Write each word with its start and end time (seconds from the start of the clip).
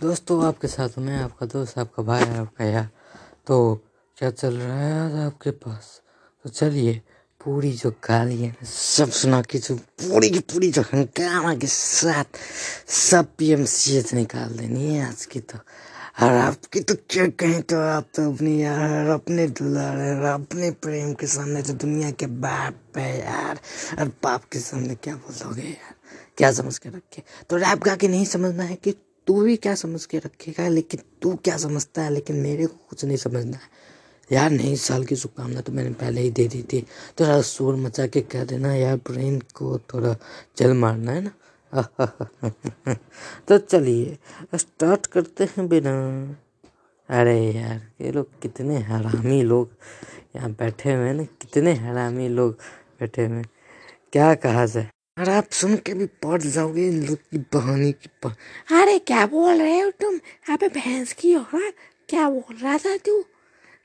दोस्तों, 0.00 0.44
आपके 0.44 0.68
साथ 0.68 0.88
मैं, 0.98 1.16
आपका 1.18 1.46
दोस्त, 1.46 1.78
आपका 1.78 2.02
भाई, 2.02 2.22
आपका 2.22 2.64
यार। 2.64 2.88
तो 3.46 3.84
क्या 4.18 4.30
चल 4.30 4.54
रहा 4.54 4.78
है 4.78 5.04
आज 5.04 5.26
आपके 5.26 5.50
पास? 5.50 6.02
तो 6.44 6.50
चलिए, 6.50 7.02
पूरी 7.44 7.72
जो 7.72 7.90
गाली 7.90 8.42
है, 8.42 8.56
सब 8.64 9.10
सुना 9.10 9.42
के 9.42 9.58
जो 9.58 9.76
पूरी 9.76 10.30
की 10.30 10.38
पूरी 10.38 10.70
जो 10.70 10.82
हंगामा 10.82 11.54
के 11.54 11.66
साथ 11.66 12.24
सब 12.88 13.26
पी 13.38 13.50
एम 13.50 13.64
सी 13.64 13.96
एच 13.96 14.14
निकाल 14.14 14.48
देनी 14.48 14.94
है 14.94 15.08
आज 15.08 15.24
की 15.26 15.40
तो। 15.40 15.58
और 16.22 16.32
आपकी 16.32 16.80
तो 16.80 16.94
क्या 16.94 17.26
कहें 17.26 17.62
तो 17.62 17.76
आप 17.80 18.06
तो 18.14 18.32
अपनी 18.32 18.62
यार, 18.62 19.06
अपने 19.06 19.46
दुलार 19.46 19.98
है 19.98 20.34
अपने 20.34 20.70
प्रेम 20.70 21.14
के 21.14 21.26
सामने 21.26 21.62
तो 21.62 21.72
दुनिया 21.72 22.10
के 22.10 22.26
बाप 22.26 22.98
है 22.98 23.20
यार। 23.20 23.60
और 23.98 24.08
बाप 24.08 24.44
के 24.44 24.58
सामने 24.58 24.94
क्या 24.94 25.14
बोलोगे 25.14 25.62
यार? 25.62 25.94
क्या 26.36 26.52
समझ 26.52 26.78
के 26.78 26.88
रखे? 26.88 27.22
तो 27.50 27.56
रैप 27.56 27.78
गा 27.78 27.96
के 27.96 28.08
नहीं 28.08 28.24
समझना 28.24 28.62
है 28.62 28.74
कि 28.74 28.94
तू 29.30 29.42
भी 29.42 29.56
क्या 29.56 29.74
समझ 29.74 30.06
के 30.06 30.18
रखेगा, 30.18 30.68
लेकिन 30.68 31.00
तू 31.22 31.34
क्या 31.34 31.56
समझता 31.56 32.02
है? 32.02 32.10
लेकिन 32.10 32.36
मेरे 32.36 32.66
को 32.66 32.86
कुछ 32.90 33.04
नहीं 33.04 33.16
समझना 33.16 33.56
है। 33.56 33.62
यार 34.32 34.50
नई 34.50 34.76
साल 34.76 35.04
की 35.04 35.16
शुभकामना 35.16 35.60
तो 35.60 35.72
मैंने 35.72 35.90
पहले 35.90 36.20
ही 36.20 36.30
दे 36.30 36.48
दी 36.48 36.62
थी। 36.62 36.86
थोड़ा 37.20 37.42
शोर 37.42 37.76
मचा 37.76 38.06
के 38.06 38.20
कह 38.20 38.44
देना 38.44 38.74
यार, 38.74 38.96
ब्रेन 38.96 39.40
को 39.54 39.78
थोड़ा 39.78 40.16
जल 40.56 40.72
मारना 40.72 41.12
है 41.12 41.20
ना? 41.20 41.32
तो 43.48 43.58
चलिए, 43.58 44.18
स्टार्ट 44.54 45.06
करते 45.06 45.44
हैं 45.44 45.68
बिना। 45.68 46.36
अरे 47.08 47.52
यार, 47.52 47.90
ये 48.00 48.12
लोग 48.12 48.40
कितने 48.40 48.78
हरामी 48.78 49.42
लोग 49.42 49.70
यहाँ 50.36 50.50
बैठे 50.50 50.94
हुए 50.94 51.06
हैं 51.06 51.14
ना? 51.14 51.24
कितने 51.24 51.72
हरामी 51.72 52.28
लोग 52.28 52.52
बैठे 53.00 53.26
हुए 53.26 53.42
क्या 54.12 54.34
कहा 54.34 54.66
जाए? 54.66 54.88
और 55.20 55.28
आप 55.28 55.50
सुन 55.50 55.76
के 55.76 55.94
भी 55.94 56.06
पड़ 56.06 56.42
जाओगे 56.42 56.88
इन 56.88 57.06
लोग 57.06 57.16
की 57.18 57.38
बहानी 57.38 57.92
की. 57.92 58.30
अरे, 58.72 58.98
क्या 58.98 59.26
बोल 59.26 59.62
रहे 59.62 59.80
हो 59.80 59.90
तुम? 59.90 60.20
अबे 60.48 60.68
भैंस 60.68 61.12
की 61.12 61.34
औरत 61.34 61.74
क्या 62.08 62.30
बोल 62.30 62.56
रहा 62.56 62.78
था 62.78 62.96
तू? 62.96 63.24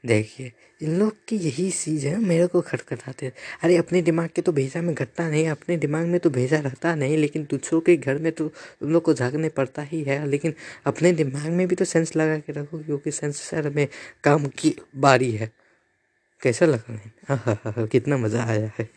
देखिए, 0.06 0.52
इन 0.82 1.00
लोग 1.00 1.16
की 1.28 1.36
यही 1.36 1.72
चीज़ 1.72 2.08
है, 2.08 2.18
मेरे 2.18 2.48
को 2.48 2.62
खटखटाते। 2.62 3.32
अरे, 3.62 3.78
अपने 3.78 4.02
दिमाग 4.02 4.30
के 4.36 4.42
तो 4.42 4.52
भेजा 4.52 4.82
में 4.82 4.96
घटता 4.96 5.30
नहीं, 5.30 5.48
अपने 5.48 5.78
दिमाग 5.78 6.06
में 6.06 6.20
तो 6.20 6.30
भेजा 6.30 6.60
रहता 6.60 6.96
नहीं, 6.96 7.18
लेकिन 7.18 7.48
दूसरों 7.50 7.82
के 7.82 7.98
घर 7.98 8.18
में 8.18 8.32
तो 8.32 8.48
तुम 8.50 8.90
लोग 8.90 9.04
को 9.04 9.14
झाँकने 9.14 9.50
पड़ता 9.50 9.82
ही 9.82 10.04
है। 10.04 10.28
लेकिन 10.28 10.54
अपने 10.86 11.12
दिमाग 11.12 11.50
में 11.50 11.68
भी 11.68 11.76
तो 11.76 11.86
सेंस 11.86 12.16
लगा 12.16 12.38
के 12.38 12.54
रखो, 12.54 12.80
क्योंकि 12.80 13.12
सेंसर 13.12 13.70
में 13.70 13.88
काम 14.24 14.46
की 14.46 14.76
बारी 14.96 15.32
है। 15.32 15.52
कैसा 16.42 16.66
लगा? 16.66 17.12
हाँ 17.36 17.88
कितना 17.88 18.18
मज़ा 18.18 18.44
आया 18.44 18.72
है। 18.80 18.90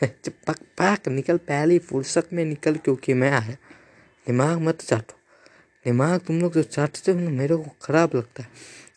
पक 0.28 0.56
पक 0.80 1.08
निकल 1.08 1.36
पहली 1.36 1.78
फुर्सत 1.78 2.28
में 2.32 2.44
निकल 2.44 2.76
क्योंकि 2.76 3.14
मैं 3.14 3.30
आया। 3.30 3.56
दिमाग 4.26 4.58
मत 4.58 4.80
चाटो। 4.80 5.14
दिमाग 5.84 6.20
तुम 6.20 6.40
लोग 6.40 6.54
जो 6.54 6.62
चाटते 6.62 7.12
हो 7.12 7.20
ना, 7.20 7.30
मेरे 7.30 7.56
को 7.56 7.64
ख़राब 7.82 8.10
लगता 8.14 8.42
है। 8.42 8.48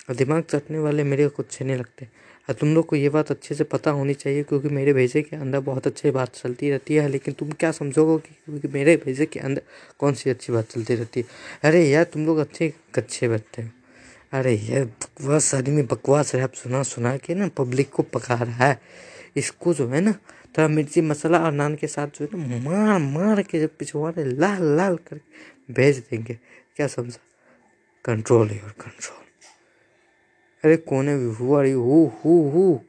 और 0.10 0.16
दिमाग 0.16 0.44
चाटने 0.44 0.80
वाले 0.80 1.04
मेरे 1.04 1.28
को 1.28 1.44
अच्छे 1.44 1.66
नहीं 1.66 1.76
लगते। 1.76 2.06
और 2.50 2.56
तुम 2.56 2.76
लोग 2.76 2.86
को 2.86 2.96
ये 2.96 3.10
बात 3.10 3.32
अच्छे 3.32 3.56
से 3.56 3.64
पता 3.64 3.92
होनी 3.92 4.14
चाहिए 4.14 4.44
क्योंकि 4.44 4.70
मेरे 4.70 4.94
भेजे 4.94 5.22
के 5.22 5.36
अंदर 5.36 5.60
बहुत 5.60 5.88
अच्छी 5.88 6.12
बात 6.12 6.36
चलती 6.36 6.70
रहती 6.72 6.96
है, 6.96 7.08
लेकिन 7.08 7.34
तुम 7.34 7.52
क्या 7.52 7.72
समझोगे 7.72 8.30
कि 8.30 8.36
क्योंकि 8.46 8.68
मेरे 8.68 8.98
भेजे 8.98 9.26
के 9.26 9.40
अंदर 9.40 9.62
कौन 10.00 10.14
सी 10.14 10.30
अच्छी 10.30 10.54
बात 10.54 10.70
चलती 10.70 10.96
रहती 10.96 11.20
है? 11.20 11.26
अरे 11.64 11.90
यार, 11.90 12.04
तुम 12.04 12.26
लोग 12.26 12.38
अच्छे 12.38 12.74
कच्चे 12.96 13.28
बैठते 13.28 13.62
हो। 13.62 13.70
अरे 14.32 14.54
यार, 14.56 14.86
बकवास 14.86 15.56
आदमी, 15.56 15.82
बकवास 15.82 16.36
रैप 16.36 16.54
सुना 16.54 16.84
सुना 16.84 17.18
के 17.18 17.36
ना 17.36 17.48
पब्लिक 17.48 17.90
को 17.90 18.04
पका 18.04 18.36
रहा 18.36 18.66
है। 18.66 18.82
इसको 19.36 19.74
जो 19.74 19.88
है 19.88 20.02
ना 20.02 20.16
थोड़ा 20.58 20.68
मिर्ची 20.68 21.02
मसाला 21.02 21.40
और 21.40 21.52
नान 21.52 21.76
के 21.76 21.88
साथ 21.88 22.08
जो 22.08 22.26
है 22.26 22.48
ना 22.48 22.70
मार 22.70 23.00
मार 23.00 23.42
के 23.42 23.60
जब 23.60 23.70
पिछवाड़े 23.80 24.26
लाल 24.26 24.78
लाल 24.78 24.96
कर 24.96 25.20
भेज 25.72 25.98
देंगे। 25.98 26.40
क्या 26.76 26.88
समझा? 26.88 27.20
कंट्रोल 28.06 28.52
योर 28.52 28.70
कंट्रोल 28.70 29.24
अरे 30.66 30.78
कोने 30.78 31.18
भी 31.18 31.26
हुआ 31.26 31.62
रही 31.62 31.72
हु 31.72 32.12
हु 32.26 32.50
हु। 32.50 32.80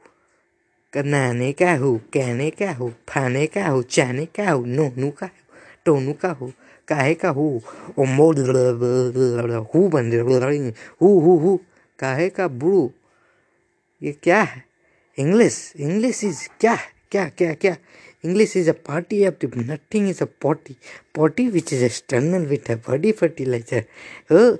का 0.97 1.75
हो? 1.75 2.01
कहने 2.13 2.49
का 2.49 2.71
हो? 2.71 2.93
फाने 3.09 3.47
का 3.47 3.67
हो? 3.67 3.81
चाने 3.81 4.25
का 4.25 4.51
हो? 4.51 4.65
नोनू 4.65 5.11
का 5.11 5.25
हो? 5.25 5.45
टोनू 5.85 6.13
का 6.13 6.29
हो? 6.29 6.51
काहे 6.87 7.13
का 7.13 7.29
हो? 7.29 7.61
ओ 7.99 8.03
मोड 8.03 8.39
हु 9.75 9.89
बन 9.89 10.13
हु। 11.01 11.19
हु 11.19 11.37
हु 11.37 11.59
काहे 11.99 12.29
का 12.29 12.47
बुरू? 12.47 12.91
ये 14.03 14.11
क्या 14.11 14.41
है? 14.41 14.63
इंग्लिश 15.17 15.73
इंग्लिश 15.77 16.23
इज़ 16.23 16.49
क्या 16.59 16.73
है? 16.73 16.94
क्या 17.15 17.27
क्या 17.37 17.53
क्या? 17.53 17.75
English 18.25 18.55
is 18.57 18.69
a 18.69 18.73
party 18.87 19.25
of 19.27 19.45
the 19.45 19.51
nothing 19.69 20.09
is 20.09 20.21
a 20.23 20.25
potty 20.41 20.75
potty 21.15 21.47
which 21.49 21.73
is 21.73 21.83
external 21.83 22.45
with 22.45 22.71
a 22.71 22.75
body 22.87 23.11
fertiliser 23.19 23.83
oh 24.31 24.51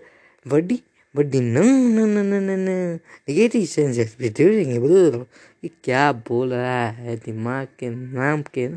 body 0.46 0.80
body 1.16 1.40
no 1.40 1.64
no 1.64 2.06
no 2.06 2.22
no 2.24 2.40
no 2.40 2.56
no 2.56 2.76
negative 3.30 3.66
senses 3.66 4.16
ये 4.22 5.70
क्या 5.84 6.12
बोल 6.28 6.54
रहा 6.54 6.88
है? 6.90 7.16
दिमाग 7.26 7.68
के, 7.80 7.90
नाम 7.90 8.42
के 8.54 8.68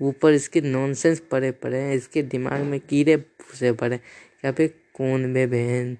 ऊपर 0.00 0.32
इसके 0.32 0.60
नॉनसेंस 0.60 1.20
पड़े 1.30 1.50
पड़े 1.62 1.78
हैं। 1.78 1.94
इसके 1.94 2.22
दिमाग 2.22 2.60
में 2.70 2.78
कीड़े 2.80 3.16
फूसे 3.40 3.72
पड़े 3.72 3.96
क्या 3.96 4.52
पे 4.52 4.68
कौन 4.68 5.32
बे 5.34 5.46
बहन 5.46 5.96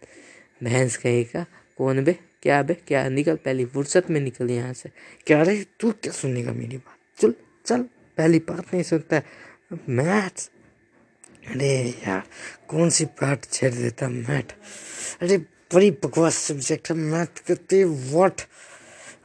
भैंस 0.63 0.97
कहीं 0.97 1.25
का? 1.25 1.45
कौन 1.79 2.05
बे? 2.05 2.17
क्या 2.43 2.63
बे? 2.63 2.75
क्या 2.89 3.09
निकल, 3.09 3.37
पहली 3.37 3.65
फुर्सत 3.65 4.11
में 4.11 4.21
निकल 4.21 4.51
यहाँ 4.51 4.73
से। 4.73 4.91
क्या 5.27 5.43
रे, 5.43 5.65
तू 5.81 5.91
क्या 5.93 6.13
सुनेगा 6.13 6.53
मेरी 6.53 6.77
बात? 6.77 6.97
चल 7.21 7.35
चल, 7.67 7.83
पहली 8.19 8.39
बात 8.49 8.73
नहीं 8.73 8.83
सुनता 8.83 9.17
है। 9.17 9.25
मैथ 9.89 10.49
अरे 11.51 11.73
यार 12.07 12.23
कौन 12.69 12.91
सी 12.91 13.05
बात 13.21 13.45
छेड़ 13.53 13.73
देता 13.75 14.09
मैथ 14.09 14.55
अरे 15.23 15.37
बड़ी 15.75 15.91
बकवास 16.05 16.37
सब्जेक्ट 16.39 16.91
है 16.91 16.97
मैथ 16.97 17.43
करते 17.47 17.83
वॉट 17.85 18.41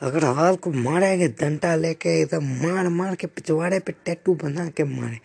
अगर 0.01 0.23
हाल 0.25 0.55
को 0.55 0.71
मारेंगे, 0.71 1.27
डंडा 1.29 1.75
लेके 1.75 2.09
एकदम 2.21 2.45
मार 2.63 2.87
मार 2.89 3.15
के 3.15 3.27
पिछवाड़े 3.27 3.79
पे 3.79 3.91
टैटू 4.05 4.33
बना 4.35 4.67
के 4.69 4.83
मारे। 4.83 5.19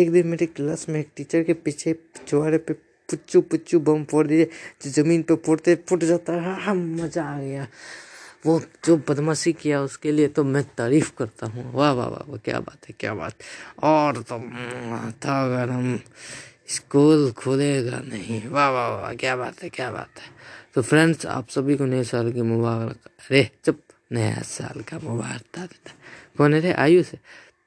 एक 0.00 0.12
दिन 0.12 0.26
मेरी 0.26 0.46
क्लास 0.48 0.88
में 0.88 0.98
एक 1.00 1.08
टीचर 1.16 1.42
के 1.42 1.52
पीछे 1.54 1.92
पिछवाड़े 1.92 2.58
पे 2.58 2.72
पुच्चू 2.72 3.40
पुच्चू 3.42 3.80
बम 3.80 4.04
फोड़ 4.04 4.26
दिए, 4.26 4.44
जो 4.44 4.90
ज़मीन 4.92 5.22
पे 5.22 5.34
फोड़ते, 5.36 5.74
फुट 5.88 6.04
जाता 6.04 6.32
है 6.32 6.60
हाँ 6.62 6.74
मज़ा 6.74 7.24
आ 7.24 7.38
गया। 7.40 7.66
वो 8.46 8.62
जो 8.84 8.96
बदमाशी 8.96 9.52
किया 9.52 9.82
उसके 9.82 10.12
लिए 10.12 10.28
तो 10.28 10.44
मैं 10.44 10.64
तारीफ़ 10.64 11.12
करता 11.18 11.46
हूँ। 11.46 11.74
वाह 11.74 11.92
वाह 11.92 12.08
वाह 12.08 12.28
वाह, 12.28 12.36
क्या 12.36 12.60
बात 12.60 12.88
है, 12.88 12.94
क्या 13.00 13.14
बात। 13.14 13.34
और 13.82 14.22
तो 14.22 14.38
था 15.12 15.44
अगर 15.44 15.70
हम 15.70 16.00
स्कूल 16.68 17.32
खुलेगा 17.32 17.98
नहीं। 17.98 18.48
वाह 18.48 18.70
वाह 18.70 18.88
वाह, 18.88 19.14
क्या 19.14 19.36
बात 19.36 19.62
है, 19.62 19.68
क्या 19.68 19.90
बात 19.90 20.20
है। 20.20 20.28
तो 20.74 20.82
फ्रेंड्स, 20.82 21.26
आप 21.26 21.48
सभी 21.48 21.76
को 21.76 21.84
नए 21.84 22.04
साल 22.04 22.32
की 22.32 22.42
मुबारक। 22.42 22.98
अरे, 23.06 23.50
चुप, 23.64 23.80
नया 24.12 24.42
साल 24.42 24.80
का 24.80 24.98
मुबारक 24.98 25.58
देता 25.58 25.92
कौन 26.38 26.54
है 26.54 26.60
रे? 26.60 26.72
आयुष 26.72 27.06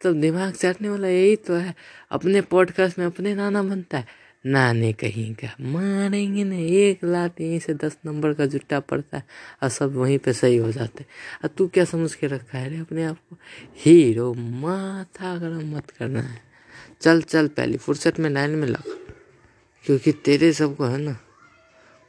तो 0.02 0.14
दिमाग 0.14 0.54
चाटने 0.54 0.90
वाला 0.90 1.08
यही 1.08 1.36
तो 1.36 1.56
है। 1.56 1.76
अपने 2.12 2.42
पॉडकास्ट 2.42 3.00
में 3.00 3.06
अपने 3.06 3.36
नाना 3.36 3.64
बनता 3.64 3.98
है। 3.98 4.27
नाने 4.48 4.94
कहीं 4.94 5.36
का। 5.36 5.56
मारेंगे 5.62 6.44
ना, 6.44 6.56
एक 6.56 7.00
लात 7.04 7.42
यहीं 7.42 7.60
से 7.60 7.74
दस 7.74 7.98
नंबर 8.06 8.34
का 8.34 8.46
जुट्टा 8.46 8.80
पड़ता 8.80 9.18
है 9.18 9.24
और 9.64 9.70
सब 9.70 9.96
वहीं 9.96 10.18
पे 10.18 10.34
सही 10.34 10.58
हो 10.58 10.72
जाते 10.72 11.00
हैं। 11.00 11.08
और 11.44 11.50
तू 11.50 11.68
क्या 11.68 11.86
समझ 11.86 12.16
के 12.16 12.28
रखा 12.28 12.58
है 12.58 12.70
रे 12.70 12.78
अपने 12.78 13.04
आप 13.04 13.18
को? 13.30 13.38
हीरो 13.78 14.34
माथा 14.34 15.38
गरम 15.38 15.76
मत 15.76 15.92
करना 15.92 16.22
है। 16.22 16.42
चल 17.02 17.22
चल 17.22 17.48
पहली 17.48 17.78
फुर्सत 17.78 18.20
में 18.20 18.30
लाइन 18.30 18.50
में 18.50 18.68
लग। 18.68 18.84
क्योंकि 19.86 20.12
तेरे 20.12 20.54
सबको 20.54 20.86
है 20.86 20.98
ना, 20.98 21.20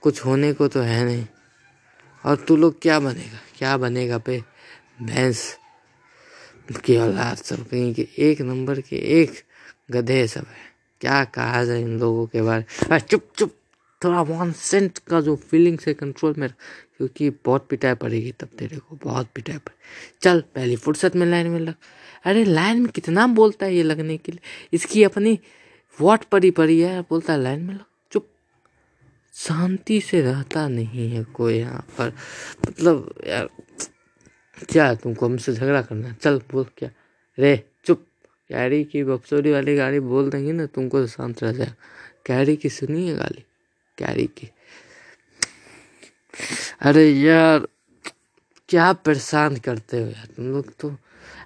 कुछ 0.00 0.24
होने 0.24 0.52
को 0.52 0.68
तो 0.68 0.80
है 0.80 1.04
नहीं। 1.04 1.26
और 2.24 2.36
तू 2.36 2.56
लोग 2.56 2.82
क्या 2.82 3.00
बनेगा? 3.00 3.38
क्या 3.58 3.76
बनेगा 3.76 4.18
पे? 4.18 4.44
भैंस 5.02 5.58
की 6.84 6.96
औलाद 6.96 7.36
सब 7.36 7.68
कहीं 7.68 7.94
के 7.94 8.08
एक 8.18 8.40
नंबर 8.40 8.80
के 8.80 8.96
एक 8.96 9.32
गधे 9.90 10.28
सब 10.28 10.40
है। 10.40 10.67
क्या 11.00 11.24
कहा 11.24 11.64
जाए 11.64 11.82
इन 11.82 11.98
लोगों 11.98 12.26
के 12.26 12.42
बारे 12.42 12.64
में? 12.90 12.98
चुप 12.98 13.28
चुप। 13.36 13.54
थोड़ा 14.04 14.22
वन 14.22 14.52
सेंट 14.52 14.98
का 14.98 15.20
जो 15.20 15.36
फीलिंग 15.36 15.78
से 15.78 15.94
कंट्रोल 15.94 16.34
में 16.38 16.48
क्योंकि 16.96 17.30
बहुत 17.30 17.66
पिटाई 17.70 17.94
पड़ेगी 17.94 18.32
तब 18.32 18.46
तेरे 18.46 18.76
को, 18.76 18.98
बहुत 19.04 19.28
पिटाई 19.34 19.56
पड़े 19.56 19.76
चल, 20.22 20.40
पहली 20.54 20.76
फुर्सत 20.76 21.16
में 21.16 21.26
लाइन 21.26 21.46
में 21.46 21.60
लग। 21.60 21.74
अरे 22.24 22.44
लाइन 22.44 22.80
में 22.80 22.88
कितना 22.88 23.26
बोलता 23.26 23.66
है 23.66 23.74
ये 23.74 23.82
लगने 23.82 24.16
के 24.16 24.32
लिए? 24.32 24.40
इसकी 24.72 25.04
अपनी 25.04 25.38
वॉट 26.00 26.24
पड़ी 26.24 26.50
पड़ी 26.50 26.80
है, 26.80 27.00
बोलता 27.00 27.32
है 27.32 27.42
लाइन 27.42 27.60
में 27.60 27.74
लग। 27.74 27.84
चुप। 28.12 28.28
शांति 29.34 30.00
से 30.00 30.20
रहता 30.20 30.68
नहीं 30.68 31.10
है 31.10 31.24
कोई 31.24 31.54
यहाँ 31.54 31.86
पर। 31.98 32.12
मतलब 32.68 33.14
यार, 33.26 33.48
क्या 34.68 34.94
तुमको 34.94 35.26
हमसे 35.26 35.52
झगड़ा 35.52 35.82
करना 35.82 36.08
है? 36.08 36.14
चल, 36.14 36.40
बोल 36.52 36.66
क्या? 36.76 36.90
रे। 37.38 37.64
कैरी 38.50 38.84
की 38.84 39.02
बपसोरी 39.04 39.52
वाली 39.52 39.74
गाड़ी 39.76 40.00
बोल 40.00 40.30
देंगे 40.30 40.52
ना 40.52 40.66
तुमको 40.66 41.00
तो 41.00 41.06
शांत 41.06 41.42
रह 41.42 41.52
जाए। 41.52 41.72
कैरी 42.26 42.56
की 42.56 42.68
सुनी 42.68 43.08
है 43.08 43.16
गाली? 43.16 43.44
कैरी 43.98 44.26
की। 44.38 44.50
अरे 46.80 47.08
यार 47.10 47.66
क्या 48.68 48.92
परेशान 48.92 49.56
करते 49.56 50.00
हो 50.00 50.06
यार 50.06 50.26
तुम 50.36 50.52
लोग 50.52 50.72
तो। 50.80 50.88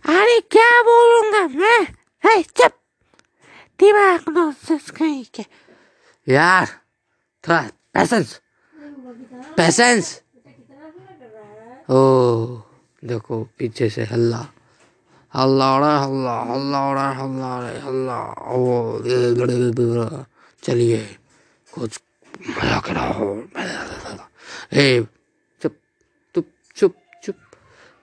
अरे 0.07 0.41
क्या 0.51 0.71
बोलूँगा 0.83 1.47
मैं? 1.59 1.83
है 2.25 2.43
चुप। 2.43 2.73
दिमाग 3.81 4.25
कहीं 4.99 5.25
के 5.35 5.45
यार 6.27 6.67
थोड़ा 7.45 7.63
पैसेंस 7.95 8.41
पैसेंस 9.57 10.21
ओ 11.91 11.99
देखो 13.03 13.43
पीछे 13.59 13.89
से 13.91 14.05
हल्ला। 14.05 14.47
हल्ला 15.35 15.69
हो 15.69 15.79
रहा 15.81 15.93
है 15.93 16.05
हल्ला 16.05 16.79
हो 16.79 16.93
रहा 16.95 17.09
है 20.11 20.25
चलिए, 20.63 20.99
कुछ 21.73 22.01
मज़ा 22.49 22.79
करो 22.87 23.31
ए, 24.73 25.07
चुप 25.63 25.75
चुप 26.35 26.47
चुप 26.77 26.95
चुप। 27.25 27.37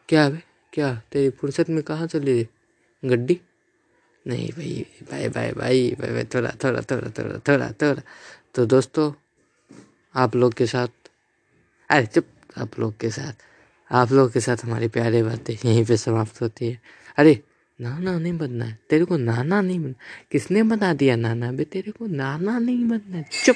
क्या 0.09 0.29
बे 0.29 0.41
क्या 0.73 0.93
तेरी 1.11 1.29
फुर्सत 1.29 1.69
में 1.69 1.81
कहाँ 1.83 2.07
चली 2.07 2.33
रे 2.33 2.47
गड्डी? 3.03 3.39
नहीं 4.25 4.49
भाई 4.49 4.85
भाई 5.11 5.29
भाई 5.29 5.51
भाई 5.51 5.95
भाई 5.99 6.11
भाई, 6.11 6.23
थोड़ा 6.23 6.51
थोड़ा 6.63 6.81
थोड़ा 6.81 7.09
थोड़ा 7.09 7.37
थोड़ा 7.47 7.69
थोड़ा। 7.81 8.01
तो 8.55 8.65
दोस्तों, 8.65 9.11
आप 10.15 10.35
लोग 10.35 10.53
के 10.53 10.65
साथ, 10.67 10.87
अरे 11.89 12.05
चुप, 12.05 12.25
आप 12.57 12.79
लोग 12.79 12.97
के 12.99 13.09
साथ। 13.09 13.33
आप 13.91 14.12
लोगों 14.12 14.30
के 14.30 14.39
साथ 14.39 14.57
हमारी 14.65 14.88
प्यारी 14.88 15.24
बातें 15.24 15.53
यहीं 15.65 15.86
पे 15.86 15.97
समाप्त 15.97 16.41
होती 16.41 16.68
है। 16.68 16.81
अरे, 17.18 17.44
नाना 17.81 18.19
नहीं 18.19 18.38
बनना 18.38 18.65
है। 18.65 18.80
तेरे 18.89 19.06
को 19.06 19.18
नाना 19.18 19.62
नहीं 19.62 19.80
बनना 19.80 19.95
किसने 20.31 20.63
बना 20.63 20.94
दिया 20.94 21.15
नाना? 21.15 21.47
अभी 21.50 21.63
तेरे 21.63 21.91
को 21.91 22.07
नाना 22.07 22.59
नहीं 22.59 22.86
बनना 22.86 23.18
है। 23.18 23.25
चुप। 23.45 23.56